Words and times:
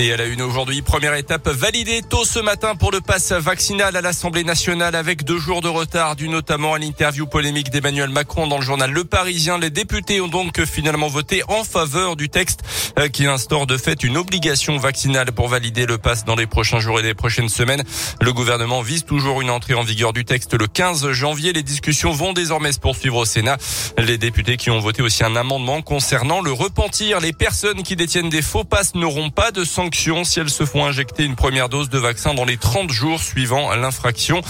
Et 0.00 0.06
elle 0.06 0.22
a 0.22 0.24
une 0.24 0.40
aujourd'hui, 0.40 0.80
première 0.80 1.12
étape 1.12 1.46
validée 1.46 2.00
tôt 2.00 2.24
ce 2.24 2.38
matin 2.38 2.74
pour 2.74 2.90
le 2.90 3.02
pass 3.02 3.32
vaccinal 3.32 3.94
à 3.94 4.00
l'Assemblée 4.00 4.44
nationale 4.44 4.94
avec 4.94 5.24
deux 5.24 5.38
jours 5.38 5.60
de 5.60 5.68
retard 5.68 6.16
dû 6.16 6.30
notamment 6.30 6.72
à 6.72 6.78
l'interview 6.78 7.26
polémique 7.26 7.68
d'Emmanuel 7.68 8.08
Macron 8.08 8.46
dans 8.46 8.56
le 8.56 8.64
journal 8.64 8.90
Le 8.90 9.04
Parisien. 9.04 9.58
Les 9.58 9.68
députés 9.68 10.22
ont 10.22 10.28
donc 10.28 10.64
finalement 10.64 11.08
voté 11.08 11.42
en 11.48 11.64
faveur 11.64 12.16
du 12.16 12.30
texte 12.30 12.60
euh, 12.98 13.08
qui 13.08 13.26
instaure 13.26 13.66
de 13.66 13.76
fait 13.76 14.02
une 14.02 14.16
obligation 14.16 14.78
vaccinale 14.78 15.32
pour 15.32 15.48
valider 15.48 15.84
le 15.84 15.98
pass 15.98 16.24
dans 16.24 16.34
les 16.34 16.46
prochains 16.46 16.80
jours 16.80 16.98
et 16.98 17.02
les 17.02 17.12
prochaines 17.12 17.50
semaines. 17.50 17.82
Le 18.22 18.32
gouvernement 18.32 18.80
vise 18.80 19.04
toujours 19.04 19.42
une 19.42 19.50
entrée 19.50 19.74
en 19.74 19.82
vigueur 19.82 20.14
du 20.14 20.24
texte 20.24 20.54
le 20.54 20.66
15 20.66 21.10
janvier. 21.10 21.52
Les 21.52 21.62
discussions 21.62 22.12
vont 22.12 22.32
désormais 22.32 22.72
se 22.72 22.80
poursuivre 22.80 23.16
au 23.16 23.26
Sénat. 23.26 23.58
Les 23.98 24.16
députés 24.16 24.56
qui 24.56 24.70
ont 24.70 24.80
voté 24.80 25.02
aussi 25.02 25.24
un 25.24 25.36
amendement 25.36 25.82
concernant 25.82 26.40
le 26.40 26.52
repentir. 26.52 27.20
Les 27.20 27.34
personnes 27.34 27.82
qui 27.82 27.96
détiennent 27.96 28.30
des 28.30 28.40
faux 28.40 28.64
passes 28.64 28.94
n'auront 28.94 29.28
pas 29.28 29.50
de 29.50 29.62
sanctions 29.62 29.89
si 29.94 30.40
elles 30.40 30.50
se 30.50 30.64
font 30.64 30.84
injecter 30.84 31.24
une 31.24 31.36
première 31.36 31.68
dose 31.68 31.88
de 31.88 31.98
vaccin 31.98 32.34
dans 32.34 32.44
les 32.44 32.56
30 32.56 32.90
jours 32.90 33.20
suivant 33.20 33.74
l'infraction. 33.74 34.40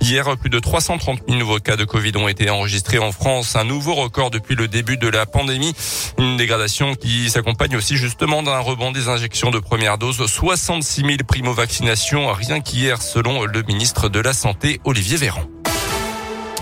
Hier, 0.00 0.36
plus 0.36 0.50
de 0.50 0.58
330 0.58 1.20
000 1.28 1.38
nouveaux 1.38 1.58
cas 1.58 1.76
de 1.76 1.84
Covid 1.84 2.12
ont 2.16 2.28
été 2.28 2.50
enregistrés 2.50 2.98
en 2.98 3.12
France, 3.12 3.56
un 3.56 3.64
nouveau 3.64 3.94
record 3.94 4.30
depuis 4.30 4.54
le 4.54 4.68
début 4.68 4.96
de 4.96 5.08
la 5.08 5.26
pandémie. 5.26 5.74
Une 6.18 6.36
dégradation 6.36 6.94
qui 6.94 7.30
s'accompagne 7.30 7.76
aussi 7.76 7.96
justement 7.96 8.42
d'un 8.42 8.58
rebond 8.58 8.90
des 8.92 9.08
injections 9.08 9.50
de 9.50 9.58
première 9.58 9.98
dose. 9.98 10.24
66 10.26 11.00
000 11.02 11.16
primo-vaccinations, 11.26 12.32
rien 12.32 12.60
qu'hier, 12.60 13.02
selon 13.02 13.44
le 13.44 13.62
ministre 13.62 14.08
de 14.08 14.20
la 14.20 14.32
Santé, 14.32 14.80
Olivier 14.84 15.16
Véran. 15.16 15.59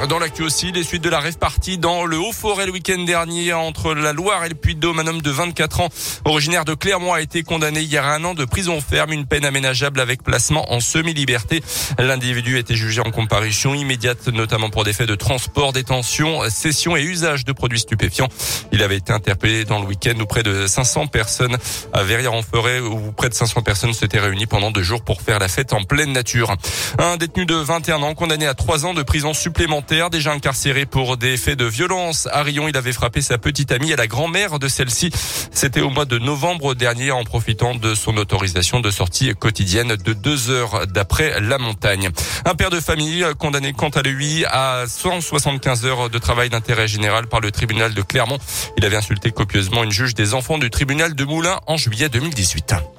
Dans 0.06 0.20
l'actu 0.20 0.42
aussi, 0.42 0.70
les 0.70 0.84
suites 0.84 1.02
de 1.02 1.08
la 1.10 1.18
rêve 1.18 1.38
partie 1.38 1.76
dans 1.76 2.04
le 2.04 2.16
Haut-Forêt 2.16 2.66
le 2.66 2.72
week-end 2.72 3.02
dernier 3.02 3.52
entre 3.52 3.94
la 3.94 4.12
Loire 4.12 4.44
et 4.44 4.48
le 4.48 4.54
Puy-de-Dôme. 4.54 5.00
Un 5.00 5.08
homme 5.08 5.22
de 5.22 5.30
24 5.30 5.80
ans, 5.80 5.88
originaire 6.24 6.64
de 6.64 6.74
Clermont, 6.74 7.12
a 7.12 7.20
été 7.20 7.42
condamné 7.42 7.80
hier 7.80 8.06
à 8.06 8.14
un 8.14 8.22
an 8.22 8.34
de 8.34 8.44
prison 8.44 8.80
ferme, 8.80 9.12
une 9.12 9.26
peine 9.26 9.44
aménageable 9.44 9.98
avec 10.00 10.22
placement 10.22 10.72
en 10.72 10.78
semi-liberté. 10.78 11.64
L'individu 11.98 12.56
a 12.56 12.60
été 12.60 12.76
jugé 12.76 13.00
en 13.00 13.10
comparution 13.10 13.74
immédiate, 13.74 14.28
notamment 14.28 14.70
pour 14.70 14.84
des 14.84 14.92
faits 14.92 15.08
de 15.08 15.16
transport, 15.16 15.72
détention, 15.72 16.48
cession 16.48 16.96
et 16.96 17.02
usage 17.02 17.44
de 17.44 17.50
produits 17.50 17.80
stupéfiants. 17.80 18.28
Il 18.70 18.84
avait 18.84 18.98
été 18.98 19.12
interpellé 19.12 19.64
dans 19.64 19.80
le 19.80 19.86
week-end 19.86 20.14
où 20.20 20.26
près 20.26 20.44
de 20.44 20.68
500 20.68 21.08
personnes 21.08 21.56
à 21.92 22.04
Verrières-en-Forêt 22.04 22.78
où 22.78 23.10
près 23.10 23.30
de 23.30 23.34
500 23.34 23.62
personnes 23.62 23.92
s'étaient 23.92 24.20
réunies 24.20 24.46
pendant 24.46 24.70
deux 24.70 24.84
jours 24.84 25.02
pour 25.02 25.22
faire 25.22 25.40
la 25.40 25.48
fête 25.48 25.72
en 25.72 25.82
pleine 25.82 26.12
nature. 26.12 26.54
Un 26.98 27.16
détenu 27.16 27.46
de 27.46 27.56
21 27.56 28.00
ans 28.02 28.14
condamné 28.14 28.46
à 28.46 28.54
trois 28.54 28.86
ans 28.86 28.94
de 28.94 29.02
prison 29.02 29.34
supplémentaire 29.34 29.87
déjà 29.88 30.32
incarcéré 30.32 30.84
pour 30.84 31.16
des 31.16 31.38
faits 31.38 31.58
de 31.58 31.64
violence. 31.64 32.28
À 32.30 32.42
Rion, 32.42 32.68
il 32.68 32.76
avait 32.76 32.92
frappé 32.92 33.22
sa 33.22 33.38
petite 33.38 33.72
amie 33.72 33.90
et 33.90 33.96
la 33.96 34.06
grand-mère 34.06 34.58
de 34.58 34.68
celle-ci. 34.68 35.10
C'était 35.50 35.80
au 35.80 35.88
mois 35.88 36.04
de 36.04 36.18
novembre 36.18 36.74
dernier 36.74 37.10
en 37.10 37.24
profitant 37.24 37.74
de 37.74 37.94
son 37.94 38.16
autorisation 38.18 38.80
de 38.80 38.90
sortie 38.90 39.34
quotidienne 39.34 39.96
de 39.96 40.12
deux 40.12 40.50
heures 40.50 40.86
d'après 40.86 41.40
la 41.40 41.56
montagne. 41.56 42.10
Un 42.44 42.54
père 42.54 42.68
de 42.68 42.80
famille 42.80 43.24
condamné 43.38 43.72
quant 43.72 43.88
à 43.88 44.02
lui 44.02 44.44
à 44.44 44.84
175 44.86 45.86
heures 45.86 46.10
de 46.10 46.18
travail 46.18 46.50
d'intérêt 46.50 46.86
général 46.86 47.26
par 47.26 47.40
le 47.40 47.50
tribunal 47.50 47.94
de 47.94 48.02
Clermont. 48.02 48.38
Il 48.76 48.84
avait 48.84 48.96
insulté 48.96 49.30
copieusement 49.30 49.84
une 49.84 49.92
juge 49.92 50.14
des 50.14 50.34
enfants 50.34 50.58
du 50.58 50.68
tribunal 50.68 51.14
de 51.14 51.24
Moulins 51.24 51.60
en 51.66 51.78
juillet 51.78 52.10
2018. 52.10 52.97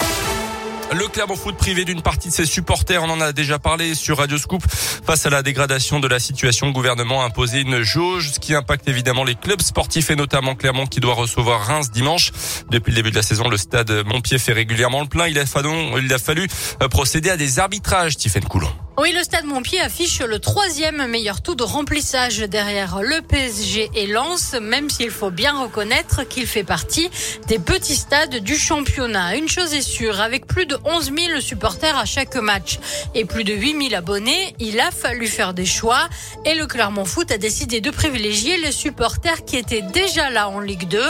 Le 0.92 1.08
Clermont 1.08 1.36
Foot 1.36 1.56
privé 1.56 1.86
d'une 1.86 2.02
partie 2.02 2.30
de 2.30 2.34
ses 2.34 2.46
supporters, 2.46 3.04
on 3.04 3.10
en 3.10 3.22
a 3.22 3.32
déjà 3.32 3.60
parlé 3.60 3.94
sur 3.94 4.18
Radio 4.18 4.40
Scoop. 4.40 4.64
Face 4.68 5.26
à 5.26 5.30
la 5.30 5.44
dégradation 5.44 6.00
de 6.00 6.08
la 6.08 6.20
situation, 6.20 6.66
le 6.66 6.72
gouvernement 6.72 7.22
a 7.22 7.26
imposé 7.26 7.62
une 7.62 7.84
jauge, 7.84 8.32
ce 8.32 8.40
qui 8.40 8.56
impacte 8.56 8.88
évidemment 8.88 9.24
les 9.24 9.36
clubs 9.36 9.62
sportifs 9.62 10.10
et 10.10 10.16
notamment 10.16 10.56
Clermont 10.56 10.88
qui 10.88 11.00
doit 11.00 11.14
recevoir 11.14 11.62
Reims 11.62 11.92
dimanche. 11.92 12.32
Depuis 12.72 12.90
le 12.90 12.96
début 12.96 13.12
de 13.12 13.16
la 13.16 13.22
saison, 13.22 13.50
le 13.50 13.58
stade 13.58 13.92
Montpied 14.08 14.40
fait 14.40 14.54
régulièrement 14.54 15.02
le 15.02 15.08
plein. 15.08 15.28
Il 15.28 15.38
a 15.38 15.46
fallu, 15.46 16.48
euh, 16.82 16.88
procéder 16.88 17.30
à 17.30 17.38
des 17.38 17.60
arbitrages, 17.60 18.18
Tiffaine 18.18 18.46
Coulon. 18.46 18.72
Oui, 19.02 19.14
le 19.14 19.24
Stade 19.24 19.46
Montpied 19.46 19.80
affiche 19.80 20.20
le 20.20 20.40
troisième 20.40 21.08
meilleur 21.08 21.42
taux 21.42 21.56
de 21.56 21.64
remplissage 21.64 22.40
derrière 22.40 23.02
le 23.02 23.22
PSG 23.22 23.90
et 23.96 24.08
Lens, 24.08 24.56
même 24.62 24.90
s'il 24.90 25.10
faut 25.10 25.32
bien 25.32 25.58
reconnaître 25.58 26.28
qu'il 26.28 26.46
fait 26.46 26.66
partie 26.66 27.10
des 27.48 27.60
petits 27.60 27.96
stades 27.96 28.44
du 28.44 28.58
championnat. 28.58 29.38
Une 29.38 29.48
chose 29.48 29.74
est 29.74 29.84
sûre, 29.84 30.20
avec 30.20 30.48
plus 30.48 30.66
de 30.66 30.78
11 30.84 31.14
000 31.18 31.40
supporters 31.40 31.98
à 31.98 32.04
chaque 32.04 32.36
match 32.36 32.78
et 33.16 33.24
plus 33.24 33.46
de 33.46 33.54
8 33.54 33.90
000 33.90 33.96
abonnés, 33.96 34.54
il 34.60 34.82
a 34.82 34.92
fallu 34.92 35.28
faire 35.28 35.54
des 35.54 35.66
choix 35.66 36.10
et 36.44 36.56
le 36.56 36.68
Clermont 36.68 37.06
Foot 37.06 37.32
a 37.32 37.38
décidé 37.38 37.80
de 37.80 37.92
privilégier 37.92 38.58
les 38.58 38.74
supporters 38.74 39.46
qui 39.46 39.56
étaient 39.56 39.82
déjà 39.82 40.30
là 40.30 40.50
en 40.50 40.60
Ligue 40.60 40.90
2. 40.90 41.02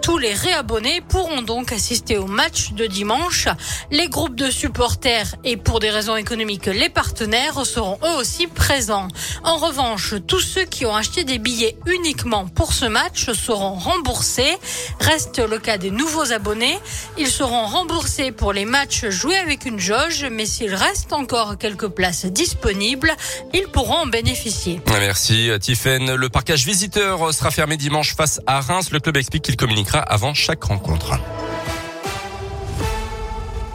Tous 0.00 0.16
les 0.16 0.32
réabonnés 0.32 1.02
pourront 1.10 1.42
donc 1.42 1.72
assister 1.72 2.16
au 2.16 2.26
match 2.26 2.72
de 2.72 2.86
dimanche. 2.86 3.48
Les 3.90 4.08
groupes 4.08 4.34
de 4.34 4.50
supporters 4.50 5.34
et 5.44 5.58
pour 5.58 5.78
des 5.78 5.90
raisons 5.90 6.16
économiques, 6.16 6.66
les 6.66 6.88
partenaires 6.88 7.33
seront 7.64 7.98
eux 8.04 8.16
aussi 8.16 8.46
présents. 8.46 9.08
En 9.42 9.56
revanche, 9.56 10.14
tous 10.26 10.40
ceux 10.40 10.64
qui 10.64 10.86
ont 10.86 10.94
acheté 10.94 11.24
des 11.24 11.38
billets 11.38 11.76
uniquement 11.86 12.46
pour 12.46 12.72
ce 12.72 12.84
match 12.84 13.32
seront 13.32 13.74
remboursés. 13.74 14.56
Reste 15.00 15.38
le 15.38 15.58
cas 15.58 15.76
des 15.78 15.90
nouveaux 15.90 16.32
abonnés. 16.32 16.78
Ils 17.18 17.28
seront 17.28 17.66
remboursés 17.66 18.30
pour 18.30 18.52
les 18.52 18.64
matchs 18.64 19.06
joués 19.08 19.36
avec 19.36 19.64
une 19.64 19.80
jauge, 19.80 20.26
mais 20.30 20.46
s'il 20.46 20.74
reste 20.74 21.12
encore 21.12 21.58
quelques 21.58 21.88
places 21.88 22.26
disponibles, 22.26 23.12
ils 23.52 23.68
pourront 23.68 24.02
en 24.02 24.06
bénéficier. 24.06 24.80
Merci 24.86 25.50
Tiffen. 25.60 26.14
Le 26.14 26.28
parcage 26.28 26.64
visiteur 26.64 27.34
sera 27.34 27.50
fermé 27.50 27.76
dimanche 27.76 28.14
face 28.14 28.40
à 28.46 28.60
Reims. 28.60 28.90
Le 28.92 29.00
club 29.00 29.16
explique 29.16 29.44
qu'il 29.44 29.56
communiquera 29.56 29.98
avant 29.98 30.34
chaque 30.34 30.62
rencontre. 30.62 31.18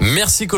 Merci 0.01 0.47
Colin. 0.47 0.57